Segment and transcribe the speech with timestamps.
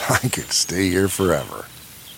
[0.08, 1.66] I could stay here forever.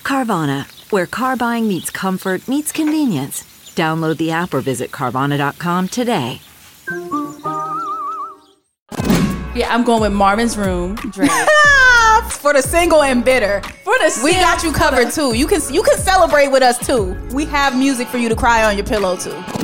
[0.02, 3.42] Carvana, where car buying meets comfort, meets convenience.
[3.74, 6.40] Download the app or visit Carvana.com today.
[9.54, 10.94] Yeah, I'm going with Marvin's Room.
[10.96, 11.30] Drake.
[12.30, 13.62] for the single and bitter.
[13.84, 15.34] For the we got you covered too.
[15.34, 17.16] You can you can celebrate with us too.
[17.32, 19.61] We have music for you to cry on your pillow too.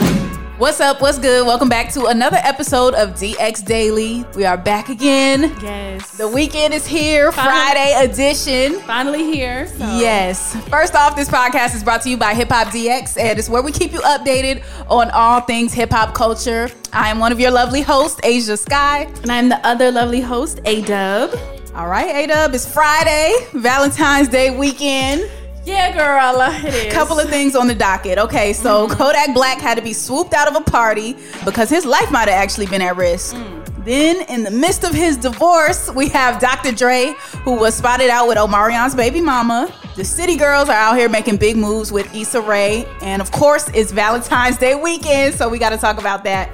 [0.59, 1.01] What's up?
[1.01, 1.47] What's good?
[1.47, 4.25] Welcome back to another episode of DX Daily.
[4.35, 5.55] We are back again.
[5.63, 6.17] yes.
[6.17, 7.55] The weekend is here, Finally.
[7.55, 8.81] Friday edition.
[8.81, 9.69] Finally here.
[9.69, 10.57] so- Yes.
[10.69, 13.63] First off, this podcast is brought to you by Hip Hop DX, and it's where
[13.63, 16.69] we keep you updated on all things hip hop culture.
[16.93, 19.05] I am one of your lovely hosts, Asia Sky.
[19.23, 21.39] And I'm the other lovely host, A Dub.
[21.77, 25.31] All right, A Dub, it's Friday, Valentine's Day weekend.
[25.69, 26.09] Yeah, girl.
[26.69, 26.93] It is.
[26.95, 28.19] couple of things on the docket.
[28.19, 28.91] Okay, so mm.
[28.91, 32.41] Kodak Black had to be swooped out of a party because his life might have
[32.43, 33.37] actually been at risk.
[33.37, 33.85] Mm.
[33.85, 36.73] Then, in the midst of his divorce, we have Dr.
[36.73, 39.73] Dre, who was spotted out with Omarion's baby mama.
[39.97, 42.87] The City Girls are out here making big moves with Issa Rae.
[43.03, 46.51] And of course, it's Valentine's Day weekend, so we got to talk about that.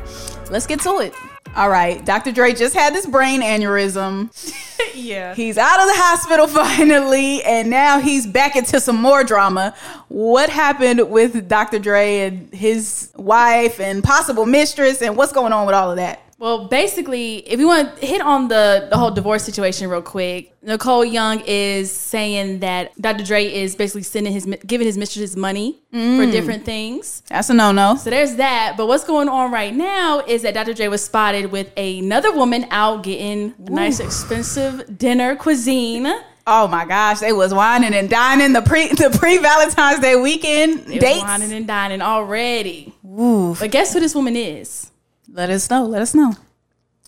[0.51, 1.15] Let's get to it.
[1.57, 2.33] All right, Dr.
[2.33, 4.31] Dre just had this brain aneurysm.
[4.95, 5.35] Yeah.
[5.35, 9.75] He's out of the hospital finally, and now he's back into some more drama.
[10.09, 11.79] What happened with Dr.
[11.79, 16.24] Dre and his wife and possible mistress, and what's going on with all of that?
[16.39, 20.53] Well, basically, if you want to hit on the, the whole divorce situation real quick,
[20.63, 23.25] Nicole Young is saying that Dr.
[23.25, 26.33] Dre is basically sending his giving his mistresses money for mm.
[26.33, 27.23] different things.
[27.29, 27.97] That's a no no.
[27.97, 28.75] So there's that.
[28.77, 30.75] But what's going on right now is that Dr.
[30.75, 36.13] Dre was spotted with another woman out getting a nice expensive dinner cuisine.
[36.47, 40.87] Oh my gosh, they was wining and dining the pre the pre Valentine's Day weekend
[40.87, 41.23] They dates.
[41.23, 42.93] wining and dining already.
[43.03, 44.91] But guess who this woman is?
[45.35, 45.85] Let us know.
[45.85, 46.35] Let us know.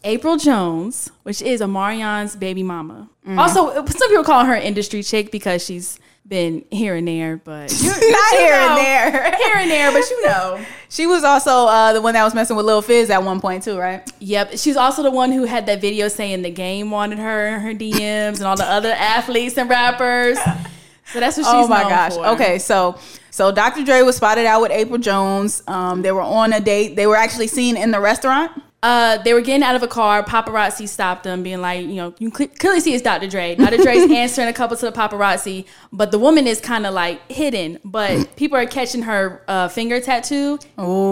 [0.02, 3.08] April Jones, which is Omarion's baby mama.
[3.38, 8.00] Also, some people call her industry chick because she's been here and there, but Not
[8.32, 9.36] here and there.
[9.36, 10.64] here and there, but you know.
[10.88, 13.64] She was also uh, the one that was messing with Lil Fizz at one point
[13.64, 14.08] too, right?
[14.20, 17.60] Yep, she's also the one who had that video saying the game wanted her in
[17.60, 20.38] her DMs and all the other athletes and rappers.
[21.12, 22.14] So that's what she's oh my gosh.
[22.14, 22.26] for.
[22.28, 22.98] Okay, so
[23.30, 23.84] so Dr.
[23.84, 25.62] Dre was spotted out with April Jones.
[25.66, 26.96] Um, they were on a date.
[26.96, 28.62] They were actually seen in the restaurant.
[28.82, 30.22] Uh, they were getting out of a car.
[30.22, 33.26] Paparazzi stopped them, being like, you know, you cle- clearly see it's Dr.
[33.26, 33.54] Dre.
[33.56, 33.78] Dr.
[33.78, 37.80] Dre's answering a couple to the paparazzi, but the woman is kind of like hidden.
[37.84, 40.58] But people are catching her uh, finger tattoo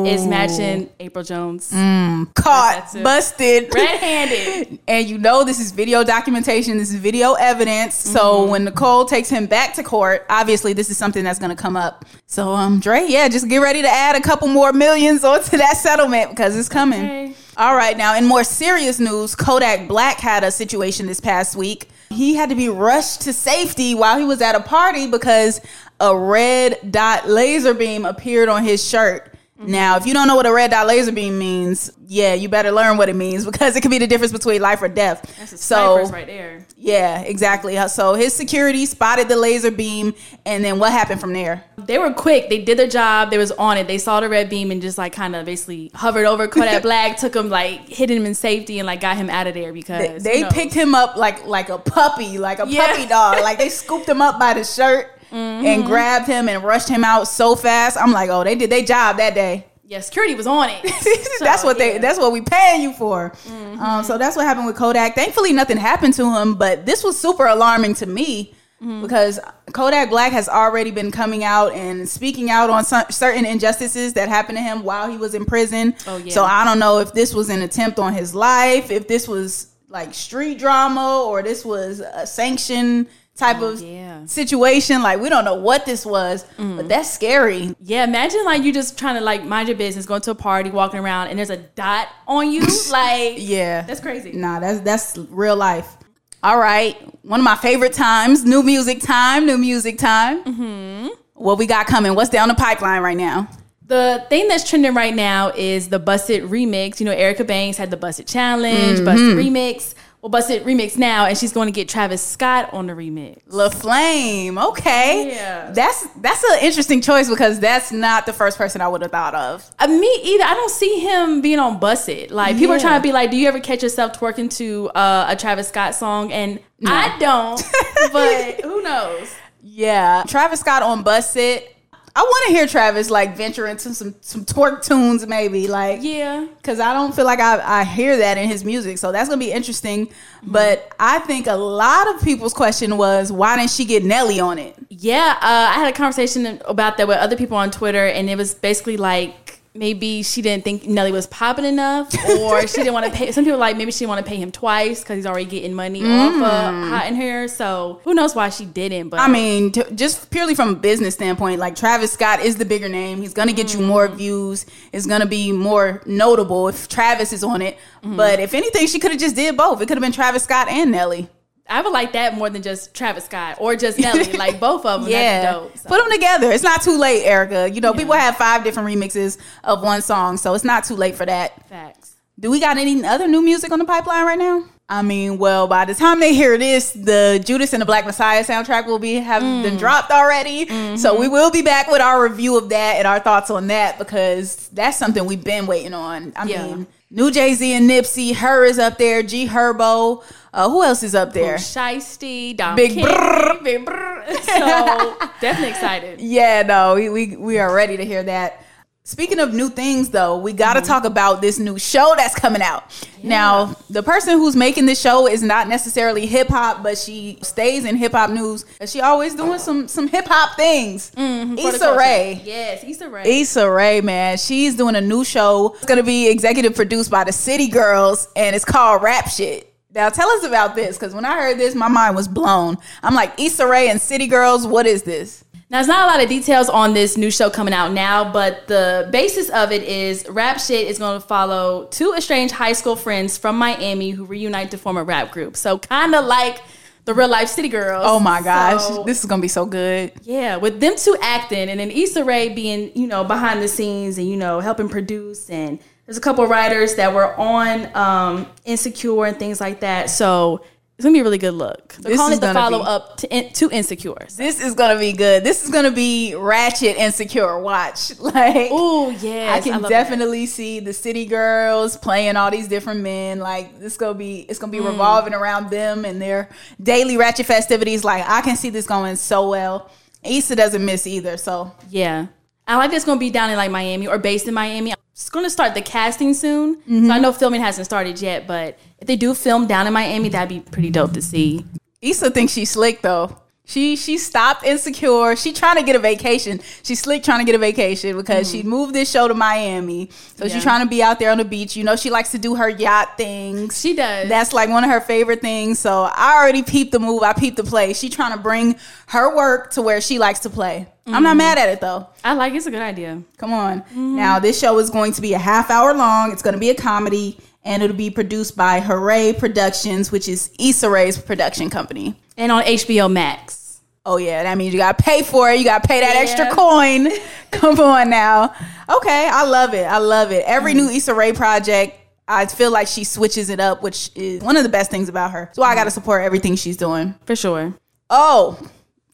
[0.07, 3.03] is matching April Jones, Caught, That's it.
[3.03, 4.79] busted, red-handed.
[4.87, 6.79] and you know this is video documentation.
[6.79, 8.05] This is video evidence.
[8.05, 8.17] Mm-hmm.
[8.17, 11.61] So when Nicole takes him back to court, obviously this is something that's going to
[11.61, 12.05] come up.
[12.27, 15.77] So um, Dre, yeah, just get ready to add a couple more millions onto that
[15.79, 17.05] settlement because it's coming.
[17.05, 17.35] Okay.
[17.57, 21.89] All right, now in more serious news, Kodak Black had a situation this past week.
[22.11, 25.61] He had to be rushed to safety while he was at a party because
[26.01, 29.34] a red dot laser beam appeared on his shirt.
[29.65, 29.73] Mm-hmm.
[29.73, 32.71] Now, if you don't know what a red dot laser beam means, yeah, you better
[32.71, 35.35] learn what it means because it could be the difference between life or death.
[35.39, 36.67] That's a so, right there.
[36.77, 37.77] yeah, exactly.
[37.79, 40.15] Uh, so his security spotted the laser beam,
[40.45, 41.65] and then what happened from there?
[41.79, 42.49] They were quick.
[42.49, 43.31] They did their job.
[43.31, 43.87] They was on it.
[43.89, 47.17] They saw the red beam and just like kind of basically hovered over Kodak Black,
[47.17, 50.23] took him like hit him in safety and like got him out of there because
[50.23, 52.87] they know, picked him up like like a puppy, like a Yeah.
[52.87, 53.41] puppy dog.
[53.41, 55.67] Like they scooped him up by the shirt Mm-hmm.
[55.67, 57.97] and grabbed him and rushed him out so fast.
[58.01, 59.67] I'm like, oh, they did their job that day.
[59.87, 60.83] Yeah, security was on it.
[61.41, 61.99] that's So, what they.
[61.99, 63.31] That's what we paying you for.
[63.47, 63.81] Mm-hmm.
[63.83, 65.15] Um, so that's what happened with Kodak.
[65.15, 69.03] Thankfully, nothing happened to him, but this was super alarming to me Mm-hmm.
[69.03, 69.41] because
[69.73, 74.29] Kodak Black has already been coming out and speaking out on some, certain injustices that
[74.29, 75.95] happened to him while he was in prison.
[76.07, 76.33] Oh, yeah.
[76.35, 79.69] So I don't know if this was an attempt on his life, if this was
[79.89, 84.25] like street drama, or this was a sanctioned type of yeah.
[84.27, 85.03] situation.
[85.03, 87.75] Like we don't know what this was, but that's scary.
[87.81, 90.71] Yeah, imagine like you just trying to like mind your business, going to a party,
[90.71, 92.61] walking around, and there's a dot on you.
[92.91, 94.33] like, Yeah, that's crazy.
[94.33, 95.97] Nah, that's that's real life.
[96.43, 100.45] All right, one of my favorite times, new music time, new music time.
[100.45, 101.09] Mm-hmm.
[101.35, 102.15] What we got coming?
[102.15, 103.49] What's down the pipeline right now?
[103.87, 107.01] The thing that's trending right now is the Buss It remix.
[107.01, 109.05] You know, Erica Banks had the Buss It challenge, Mm-hmm.
[109.05, 109.95] Buss It remix.
[110.25, 113.41] Well, Buss It remix now, and she's going to get Travis Scott on the remix.
[113.49, 114.57] La Flame.
[114.57, 115.71] Okay, Yeah.
[115.71, 119.35] that's that's an interesting choice because that's not the first person I would have thought
[119.35, 119.71] of.
[119.79, 120.45] Uh, me either.
[120.45, 122.31] I don't see him being on Buss It.
[122.31, 125.27] Like people are trying to be like, "Do you ever catch yourself twerking to uh,
[125.29, 127.63] a Travis Scott song?" And I don't,
[128.15, 129.31] but who knows?
[129.63, 131.74] Yeah, Travis Scott on Buss It.
[132.17, 136.47] I want to hear Travis like venture into some some twerk tunes, maybe like Yeah,
[136.59, 138.99] because I don't feel like I, I hear that in his music.
[138.99, 140.13] So that's gonna be interesting.
[140.43, 144.59] But I think a lot of people's question was why didn't she get Nelly on
[144.59, 144.77] it?
[144.91, 145.37] yeah.
[145.41, 148.55] Uh, I had a conversation about that with other people on Twitter, and it was
[148.55, 149.44] basically like
[149.75, 153.33] maybe she didn't think Nelly was popping enough, or she didn't want to pay.
[153.33, 155.75] Some people like maybe she didn't want to pay him twice because he's already getting
[155.75, 156.89] money off of mm.
[156.89, 157.49] Hot in Here.
[157.49, 159.09] So who knows why she didn't?
[159.09, 162.65] But I mean, t- just purely from a business standpoint, like Travis Scott is the
[162.65, 163.21] bigger name.
[163.21, 163.87] He's gonna get you mm.
[163.87, 164.67] more views.
[164.93, 167.77] It's gonna be more notable if Travis is on it.
[168.03, 168.17] Mm-hmm.
[168.17, 169.81] But if anything, she could have just did both.
[169.81, 171.29] It could have been Travis Scott and Nelly.
[171.69, 174.33] I would like that more than just Travis Scott or just Nelly.
[174.35, 175.11] like both of them.
[175.11, 175.79] Yeah, That'd be dope.
[175.79, 175.89] So.
[175.89, 176.53] put them together.
[176.53, 177.71] It's not too late, Erica.
[177.71, 181.15] You know, people have five different remixes of one song, so it's not too late
[181.15, 181.67] for that.
[181.69, 182.17] Facts.
[182.39, 184.65] Do we got any other new music on the pipeline right now?
[184.87, 188.45] I mean, well, by the time they hear this, the Judas and the Black Messiah
[188.45, 189.63] soundtrack will be have Mm.
[189.63, 190.67] been dropped already.
[190.67, 190.97] Mm-hmm.
[190.97, 193.99] So we will be back with our review of that and our thoughts on that
[193.99, 196.35] because that's something we've been waiting on.
[196.37, 196.67] I Yeah.
[196.67, 200.23] mean, new Jay Z and Nipsey, her is up there, G Herbo.
[200.53, 201.57] Uh, who else is up there?
[201.57, 203.63] Shiesty, Dom Big King, brrr.
[203.65, 204.27] big brrr.
[204.43, 206.21] So definitely excited.
[206.21, 208.64] Yeah, no, we, we we are ready to hear that.
[209.07, 210.89] Speaking of new things, though, we got to mm-hmm.
[210.89, 212.85] talk about this new show that's coming out.
[213.23, 217.85] Now, the person who's making this show is not necessarily hip hop, but she stays
[217.85, 218.65] in hip hop news.
[218.81, 221.11] And she always doing some some hip hop things.
[221.17, 221.97] Mm-hmm, the Issa.
[221.99, 222.41] Rae.
[222.45, 223.41] Yes, Issa Rae.
[223.41, 225.75] Issa Rae, man, she's doing a new show.
[225.75, 229.71] It's gonna be executive produced by the City Girls, and it's called Rap Shit.
[229.95, 232.79] Now, tell us about this, because when I heard this, my mind was blown.
[233.03, 235.44] I'm like, Issa Rae and City Girls, what is this?
[235.75, 238.69] Now, there's not a lot of details on this new show coming out now, but
[238.69, 242.95] the basis of it is Rap Shit is going to follow two estranged high school
[242.95, 245.57] friends from Miami who reunite to form a rap group.
[245.57, 246.63] So, kind of like
[247.07, 248.05] the real life City Girls.
[248.07, 250.13] Oh my gosh, So, this is gonna be so good.
[250.23, 254.17] yeah, with them two acting and then Issa Rae being, you know, behind the scenes
[254.17, 255.51] and, you know, helping produce.
[255.51, 260.09] And there's a couple writers that were on um, Insecure and things like that.
[260.09, 260.63] So,
[260.97, 261.95] it's going to be a really good look.
[261.95, 264.27] They're This calling it the follow be- up to, in, to Insecure.
[264.37, 265.43] This is gonna be good.
[265.43, 267.59] This is gonna be ratchet insecure.
[267.59, 269.89] Watch, like, Oh, yeah, I can that.
[269.89, 273.41] definitely see the city girls playing all these different men.
[273.41, 274.87] Like, this gonna be, it's gonna be Mm.
[274.93, 276.49] revolving around them and their
[276.83, 278.05] daily ratchet festivities.
[278.05, 279.91] Like, I can see this going so well.
[280.23, 281.37] Issa doesn't miss either.
[281.37, 282.27] So Yeah.
[282.67, 284.94] I like going to be down in like Miami or based in Miami.
[285.15, 286.75] It's going to start the casting soon.
[286.75, 287.07] Mm-hmm.
[287.07, 290.29] So I know filming hasn't started yet, but if they do film down in Miami,
[290.29, 291.65] that'd be pretty dope to see.
[292.03, 293.41] Issa thinks she's slick though.
[293.67, 295.35] She she stopped insecure.
[295.37, 296.61] She trying to get a vacation.
[296.83, 300.11] She's slick trying to get a vacation because she moved this show to Miami.
[300.11, 300.43] So Mm-hmm.
[300.49, 300.55] Yeah.
[300.55, 301.75] she's trying to be out there on the beach.
[301.75, 303.81] You know, she likes to do her yacht things.
[303.81, 304.29] She does.
[304.29, 305.79] That's like one of her favorite things.
[305.79, 307.23] So I already peeped the move.
[307.23, 307.95] I peeped the play.
[307.95, 308.77] She trying to bring
[309.09, 310.87] her work to where she likes to play.
[311.07, 311.23] I'm Mm-hmm.
[311.23, 312.07] not mad at it though.
[312.23, 313.23] I like it's a good idea.
[313.39, 313.83] Come on.
[313.95, 316.33] Now this show is going to be a half hour long.
[316.33, 320.51] It's going to be a comedy, and it'll be produced by Hoorae Productions, which is
[320.59, 322.15] Issa Rae's production company.
[322.37, 323.81] And on HBO Max.
[324.07, 325.59] Oh yeah, that means you gotta pay for it.
[325.59, 326.21] You gotta pay that Yeah.
[326.21, 327.09] extra coin.
[327.51, 328.55] Come on now.
[328.89, 329.85] Okay, I love it.
[329.85, 330.45] I love it.
[330.47, 330.97] Every new mm.
[330.97, 331.99] Issa Rae project,
[332.29, 335.31] I feel like she switches it up, which is one of the best things about
[335.31, 335.51] her.
[335.55, 335.95] So I gotta mm.
[335.95, 337.15] support everything she's doing.
[337.25, 337.73] For sure.
[338.11, 338.59] Oh,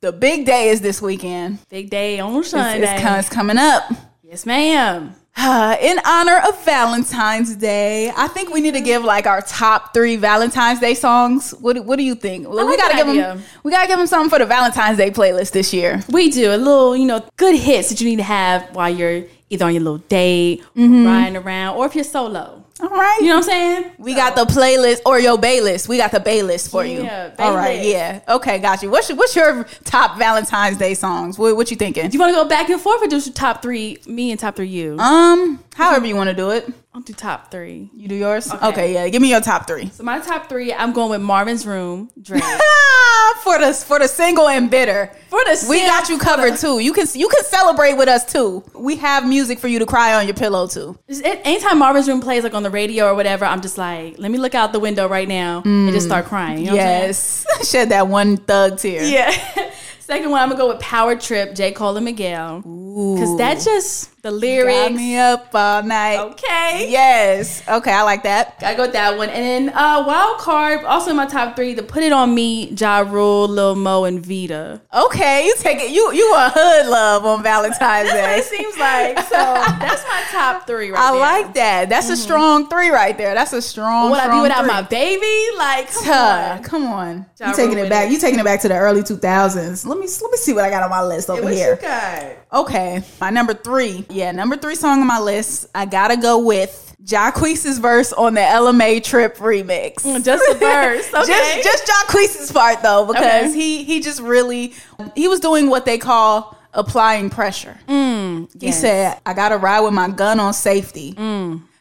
[0.01, 1.59] the big day is this weekend.
[1.69, 2.95] Big day on It's, Sunday.
[2.95, 3.85] it's, com- it's coming up.
[4.23, 5.15] yes, ma'am.
[5.39, 10.17] In honor of Valentine's Day, I think we need to give like our top three
[10.17, 11.53] Valentine's Day songs.
[11.53, 12.49] What, what do you think?
[12.49, 13.43] Well, we like gotta give them.
[13.63, 16.03] We gotta give them something for the Valentine's Day playlist this year.
[16.11, 19.25] We do a little, you know, good hits that you need to have while you're
[19.49, 21.07] either on your little date, Mm-hmm.
[21.07, 22.60] riding around, or if you're solo.
[22.83, 23.19] All right.
[23.21, 23.93] You know what I'm saying?
[23.99, 25.89] We got the playlist or your Bay list.
[25.89, 27.03] We got the Bay list for you.
[27.03, 27.89] Bay All right, list.
[27.89, 28.21] yeah.
[28.29, 28.91] Okay, got you.
[28.91, 31.39] What's your, what's your top Valentine's Day songs?
[31.39, 32.09] What, what you thinking?
[32.09, 34.57] Do you want to go back and forth or just top three, me and top
[34.57, 34.99] three you?
[34.99, 36.69] Um, however you want to do it.
[37.01, 37.89] I'll do top three.
[37.95, 38.53] You do yours?
[38.53, 38.67] Okay.
[38.69, 38.93] Okay.
[38.93, 39.09] yeah.
[39.09, 39.89] Give me your top three.
[39.89, 42.43] So my top three, I'm going with Marvin's Room, Drake.
[43.43, 45.11] for the for the single and bitter.
[45.31, 46.79] For the we got you covered too.
[46.79, 48.63] You can you can celebrate with us too.
[48.75, 50.99] We have music for you to cry on your pillow too.
[51.09, 54.31] A- anytime Marvin's Room plays like on the radio or whatever, I'm just like, let
[54.31, 56.59] me look out the window right now and just start crying.
[56.59, 59.05] You know yes, shed that one thug tear.
[59.05, 59.31] Yeah.
[60.01, 61.73] Second one, I'm gonna go with Power Trip, J.
[61.73, 62.61] Cole and Miguel.
[62.63, 64.77] Cause that just the lyrics.
[64.79, 66.19] Got me up all night.
[66.33, 66.87] Okay.
[66.91, 67.67] Yes.
[67.69, 68.57] Okay, I like that.
[68.59, 69.29] I Gotta go with that one.
[69.31, 72.71] And then uh Wild Card, also in my top three, to put it on me,
[72.71, 74.81] Ja Rule, Lil Mo, and Vita.
[74.95, 75.91] Okay, you take it.
[75.91, 78.39] You you a hood love on Valentine's what Day.
[78.39, 79.19] it seems like.
[79.21, 81.03] So that's my top three right there.
[81.09, 81.21] I there.
[81.45, 81.89] like that.
[81.89, 83.35] That's a strong three right there.
[83.35, 84.11] That's a strong.
[84.11, 84.69] Would I be strong without three.
[84.73, 85.57] my baby?
[85.57, 86.63] Like, come Tuh, on.
[86.63, 87.27] come on.
[87.39, 88.09] Ja You taking it back.
[88.09, 88.13] it.
[88.13, 89.87] You taking it back to the early 2000s.
[89.87, 91.77] Let me let me see what I got on my list over What here.
[91.77, 92.61] got?
[92.61, 94.05] Okay, my number three.
[94.11, 95.67] Yeah, number three song on my list.
[95.75, 100.03] I gotta go with Jacquees's verse on the Ella Mai Trip remix.
[100.25, 101.09] Just the verse.
[101.15, 101.61] Okay.
[101.63, 103.53] just just Jacquees's part though, because Okay.
[103.53, 104.75] he he just really
[105.17, 107.79] he was doing what they call applying pressure.
[107.87, 108.77] He Mm, yes.
[108.79, 108.81] Mm.
[108.81, 111.15] said, "I gotta ride with my gun on safety,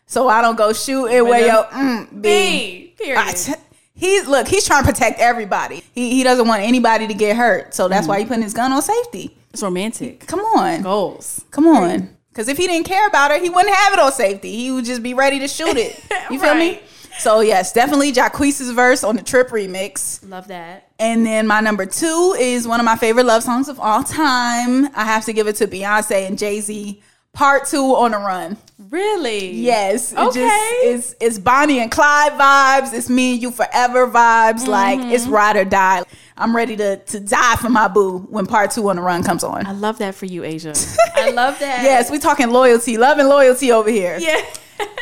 [0.08, 3.04] so I don't go shooting where your mm, be." B.
[3.04, 3.56] Period.
[3.94, 4.48] He's look.
[4.48, 5.84] He's trying to protect everybody.
[5.94, 7.90] He he doesn't want anybody to get hurt, so Mm.
[7.90, 9.36] that's why he putting his gun on safety.
[9.54, 10.26] it's romantic.
[10.28, 11.44] Come on, Goals.
[11.52, 12.10] Come on.
[12.30, 14.56] Because if he didn't care about her, he wouldn't have it on safety.
[14.56, 16.00] He would just be ready to shoot it.
[16.30, 16.80] You feel me?
[17.18, 20.28] So yes, definitely Jacquees's verse on the Trip remix.
[20.30, 20.90] Love that.
[21.00, 24.86] And then my number two is one of my favorite love songs of all time.
[24.96, 27.02] I have to give it to Beyonce and Jay Z.
[27.34, 28.58] Part two on the run.
[28.90, 29.52] Really?
[29.52, 30.12] Yes.
[30.14, 30.40] It Okay.
[30.40, 32.94] just it's it's Bonnie and Clyde vibes.
[32.94, 34.68] It's me and you forever vibes.
[34.68, 35.34] Like it's Mm-hmm.
[35.34, 36.04] ride or die.
[36.38, 39.44] I'm ready to to die for my boo when part two on the run comes
[39.44, 39.66] on.
[39.68, 40.74] I love that for you, Asia.
[41.16, 41.84] I love that.
[41.84, 44.18] Yes, we're talking loyalty, love and loyalty over here.
[44.20, 44.42] Yeah.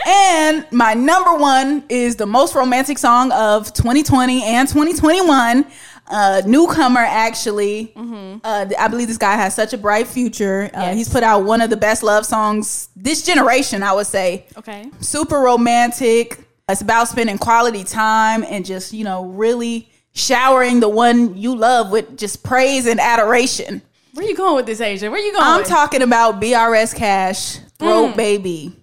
[0.08, 5.66] And my number one is the most romantic song of 2020 and 2021.
[6.10, 7.92] Uh, newcomer, actually.
[8.44, 10.70] Uh, I believe this guy has such a bright future.
[10.74, 10.96] Uh, Yes.
[10.98, 14.46] He's put out one of the best love songs this generation, I would say.
[14.58, 14.90] Okay.
[15.02, 16.40] Super romantic.
[16.70, 21.92] It's about spending quality time and just, you know, really showering the one you love
[21.92, 23.82] with just praise and adoration.
[24.14, 25.12] Where you going with this, Asia?
[25.12, 25.44] Where you going?
[25.46, 25.68] I'm with?
[25.68, 28.76] talking about BRS Kash, Throat Baby.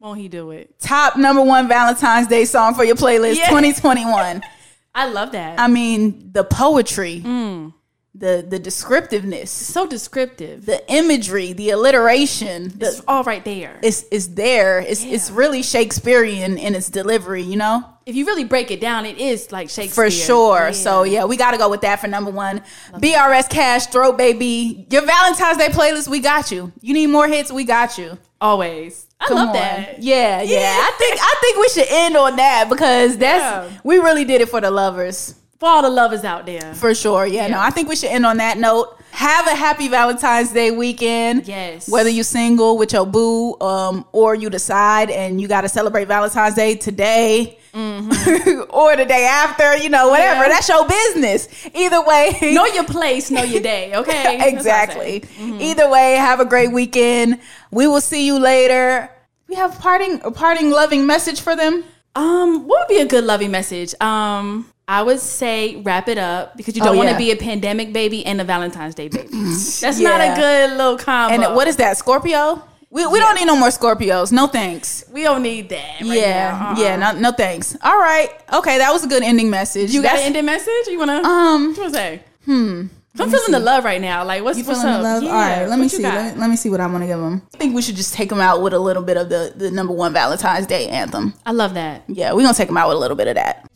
[0.00, 0.74] Won't he do it?
[0.80, 3.48] top number one Valentine's Day song for your playlist Yeah.
[3.48, 4.42] 2021.
[4.94, 5.58] I love that.
[5.60, 7.72] I mean, the poetry, Mm.
[8.14, 10.66] the the descriptiveness, so descriptive.
[10.66, 13.78] the imagery, the alliteration, it's all right there.
[13.82, 14.80] it's it's there.
[14.80, 19.06] It's it's really Shakespearean in its delivery, you know, if you really break it down,
[19.06, 20.06] it is like Shakespeare.
[20.06, 20.66] for sure.
[20.66, 20.70] Yeah.
[20.72, 22.62] So yeah, we got to go with that for number one.
[22.94, 26.72] BRS Kash, Throat Baby, your Valentine's Day playlist, we got you.
[26.80, 28.18] You need more hits, we got you.
[28.40, 29.06] always.
[29.20, 29.54] I Come love on.
[29.54, 30.02] that.
[30.02, 30.76] Yeah, yeah, Yeah.
[30.80, 33.78] I think I think we should end on that because that's Yeah.
[33.84, 35.34] we really did it for the lovers.
[35.58, 36.72] For all the lovers out there.
[36.74, 37.26] For sure.
[37.26, 38.96] Yeah, no, I think we should end on that note.
[39.10, 41.46] Have a happy Valentine's Day weekend.
[41.46, 41.86] Yes.
[41.86, 46.06] Whether you're single with your boo, um, or you decide and you got to celebrate
[46.08, 47.58] Valentine's Day today
[48.70, 50.42] or the day after, you know, whatever.
[50.42, 50.42] Mm-hmm.
[50.42, 50.48] Yeah.
[50.48, 51.48] That's your business.
[51.74, 52.36] Either way.
[52.54, 53.92] know your place, know your day.
[54.00, 54.12] Okay.
[54.12, 55.20] That's what I exactly.
[55.20, 55.60] Mm-hmm.
[55.60, 57.40] Either way, have a great weekend.
[57.70, 59.10] We will see you later.
[59.48, 61.84] We have parting a parting loving message for them.
[62.16, 63.94] Um, what would be a good loving message?
[64.00, 67.18] Um, I would say wrap it up because you don't Oh, want to yeah.
[67.18, 69.28] be a pandemic baby and a Valentine's Day baby.
[69.30, 70.08] That's Yeah.
[70.08, 71.34] not a good little combo.
[71.34, 71.96] And what is that?
[71.96, 72.62] Scorpio?
[72.92, 74.32] We, we don't need no more Scorpios.
[74.32, 75.04] No thanks.
[75.12, 76.00] we don't need that.
[76.00, 76.70] Right yeah, now.
[76.70, 76.80] Uh-uh.
[76.80, 77.76] yeah, no, no thanks.
[77.82, 79.92] All right, okay, that was a good ending message.
[79.92, 80.88] You got an ending message?
[80.88, 81.22] You wanna?
[81.22, 82.22] Um, what you wanna say?
[82.46, 82.86] Hmm.
[83.18, 84.24] I'm feeling the love right now.
[84.24, 85.02] Like, what's you what's feeling up?
[85.02, 85.22] the love?
[85.22, 86.02] Yeah, All right, let me what you see.
[86.02, 87.42] Let me, let me see what I want to give them.
[87.54, 89.70] I think we should just take them out with a little bit of the the
[89.70, 91.34] number one Valentine's Day anthem.
[91.46, 92.02] I love that.
[92.08, 93.70] Yeah, we're gonna take them out with a little bit of that.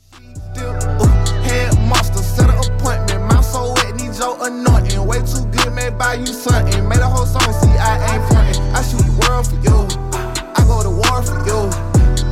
[0.59, 1.07] Ooh,
[1.43, 3.21] head monster, set an appointment.
[3.33, 5.07] Mouth so wet, need your anointing.
[5.07, 6.89] Way too good, may buy you something.
[6.89, 8.54] Made a whole song, see, I ain't frontin'.
[8.75, 9.87] I shoot the world for you.
[10.59, 11.71] I go to war for you.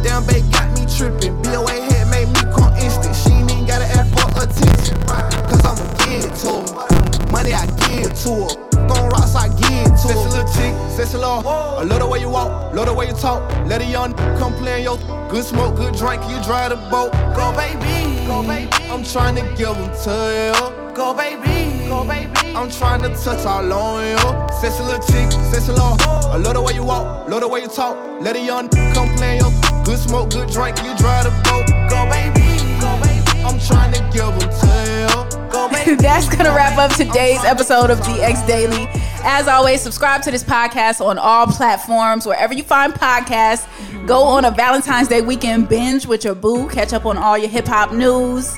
[0.03, 1.41] Damn, babe got me tripping.
[1.43, 3.15] BOA head made me come instant.
[3.15, 4.99] She ain't even gotta ask for attention.
[5.47, 7.31] Cause I'ma give it to her.
[7.31, 8.89] Money, I give to her.
[8.91, 10.19] Throwing rocks, I give to her.
[10.19, 11.43] Sexy little chick, sexy little.
[11.47, 11.79] Oh.
[11.79, 13.49] I love the way you walk, love the way you talk.
[13.67, 14.99] Let a young come play in your
[15.31, 16.23] good smoke, good drink.
[16.29, 17.13] You drive the boat.
[17.39, 18.27] Go, baby.
[18.27, 18.69] Go, baby.
[18.91, 20.82] I'm trying to give them to you.
[20.95, 21.89] Go, baby.
[21.89, 22.33] Go, baby.
[22.55, 24.53] I'm trying to touch all on you.
[24.61, 25.97] Sexy little chick, sexy little.
[26.01, 27.97] I love the way you walk, love the way you talk.
[28.21, 29.51] Let a young come play your
[29.85, 30.77] good smoke, good drink.
[30.79, 31.67] You drive the boat.
[31.89, 32.45] Go, baby.
[32.81, 33.43] Go, baby.
[33.43, 35.51] I'm trying to give them to you.
[35.51, 35.95] Go, baby.
[35.95, 38.87] That's gonna wrap up today's episode of DX Daily.
[39.25, 43.67] As always, subscribe to this podcast on all platforms, wherever you find podcasts.
[44.07, 46.69] Go on a Valentine's Day weekend binge with your boo.
[46.69, 48.53] Catch up on all your hip hop news.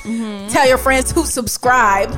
[0.55, 2.17] Tell your friends to subscribe.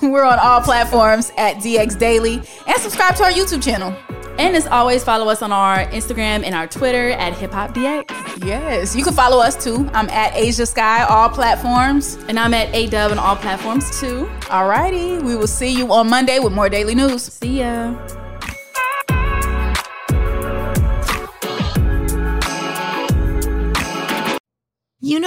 [0.00, 3.92] We're on all platforms at DX Daily and subscribe to our YouTube channel.
[4.38, 8.44] And as always, follow us on our Instagram and our Twitter at Hip Hop DX.
[8.46, 9.90] Yes, you can follow us too.
[9.94, 12.14] I'm at Asia Sky, all platforms.
[12.28, 14.26] And I'm at AW on all platforms too.
[14.42, 17.24] Alrighty, we will see you on Monday with more daily news.
[17.24, 17.96] See ya.